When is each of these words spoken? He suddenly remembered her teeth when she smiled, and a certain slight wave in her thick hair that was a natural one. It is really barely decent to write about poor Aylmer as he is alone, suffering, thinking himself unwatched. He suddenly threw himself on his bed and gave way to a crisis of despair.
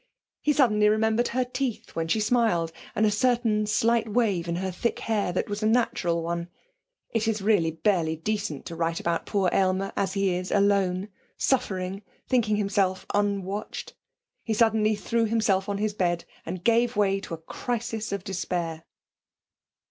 He 0.41 0.51
suddenly 0.51 0.89
remembered 0.89 1.27
her 1.27 1.45
teeth 1.45 1.95
when 1.95 2.07
she 2.07 2.19
smiled, 2.19 2.71
and 2.95 3.05
a 3.05 3.11
certain 3.11 3.67
slight 3.67 4.09
wave 4.11 4.47
in 4.47 4.55
her 4.55 4.71
thick 4.71 4.97
hair 5.01 5.31
that 5.31 5.47
was 5.47 5.61
a 5.61 5.67
natural 5.67 6.23
one. 6.23 6.47
It 7.11 7.27
is 7.27 7.39
really 7.43 7.69
barely 7.69 8.15
decent 8.15 8.65
to 8.65 8.75
write 8.75 8.99
about 8.99 9.27
poor 9.27 9.51
Aylmer 9.53 9.93
as 9.95 10.13
he 10.13 10.33
is 10.33 10.49
alone, 10.49 11.09
suffering, 11.37 12.01
thinking 12.27 12.55
himself 12.55 13.05
unwatched. 13.13 13.93
He 14.41 14.55
suddenly 14.55 14.95
threw 14.95 15.25
himself 15.25 15.69
on 15.69 15.77
his 15.77 15.93
bed 15.93 16.25
and 16.47 16.63
gave 16.63 16.95
way 16.95 17.19
to 17.19 17.35
a 17.35 17.37
crisis 17.37 18.11
of 18.11 18.23
despair. 18.23 18.85